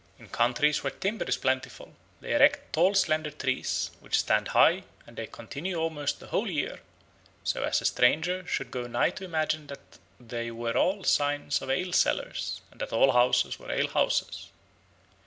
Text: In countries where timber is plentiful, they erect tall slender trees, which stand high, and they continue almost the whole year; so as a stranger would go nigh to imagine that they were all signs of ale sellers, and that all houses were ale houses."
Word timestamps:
In 0.17 0.29
countries 0.29 0.83
where 0.83 0.89
timber 0.89 1.25
is 1.25 1.37
plentiful, 1.37 1.93
they 2.21 2.33
erect 2.33 2.73
tall 2.73 2.95
slender 2.95 3.29
trees, 3.29 3.91
which 3.99 4.17
stand 4.17 4.47
high, 4.47 4.81
and 5.05 5.15
they 5.15 5.27
continue 5.27 5.75
almost 5.75 6.19
the 6.19 6.25
whole 6.29 6.49
year; 6.49 6.79
so 7.43 7.61
as 7.63 7.81
a 7.81 7.85
stranger 7.85 8.43
would 8.57 8.71
go 8.71 8.87
nigh 8.87 9.11
to 9.11 9.25
imagine 9.25 9.67
that 9.67 9.99
they 10.19 10.49
were 10.49 10.75
all 10.75 11.03
signs 11.03 11.61
of 11.61 11.69
ale 11.69 11.93
sellers, 11.93 12.61
and 12.71 12.81
that 12.81 12.91
all 12.91 13.11
houses 13.11 13.59
were 13.59 13.69
ale 13.69 13.89
houses." 13.89 14.49